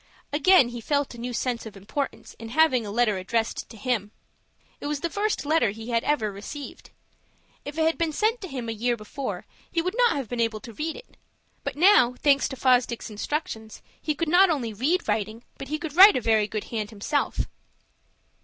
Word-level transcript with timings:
Again, 0.33 0.69
he 0.69 0.81
felt 0.81 1.13
a 1.13 1.19
new 1.19 1.31
sense 1.31 1.67
of 1.67 1.77
importance 1.77 2.35
in 2.39 2.49
having 2.49 2.87
a 2.87 2.91
letter 2.91 3.19
addressed 3.19 3.69
to 3.69 3.77
him. 3.77 4.09
It 4.79 4.87
was 4.87 5.01
the 5.01 5.11
first 5.11 5.45
letter 5.45 5.69
he 5.69 5.89
had 5.91 6.03
ever 6.03 6.31
received. 6.31 6.89
If 7.65 7.77
it 7.77 7.83
had 7.85 7.99
been 7.99 8.11
sent 8.11 8.41
to 8.41 8.47
him 8.47 8.67
a 8.67 8.71
year 8.71 8.97
before, 8.97 9.45
he 9.71 9.79
would 9.79 9.93
not 9.95 10.15
have 10.15 10.27
been 10.27 10.41
able 10.41 10.59
to 10.61 10.73
read 10.73 10.95
it. 10.95 11.17
But 11.63 11.75
now, 11.75 12.15
thanks 12.17 12.47
to 12.49 12.55
Fosdick's 12.55 13.11
instructions, 13.11 13.83
he 14.01 14.15
could 14.15 14.27
not 14.27 14.49
only 14.49 14.73
read 14.73 15.07
writing, 15.07 15.43
but 15.59 15.67
he 15.67 15.77
could 15.77 15.95
write 15.95 16.17
a 16.17 16.21
very 16.21 16.47
good 16.47 16.63
hand 16.73 16.89
himself. 16.89 17.41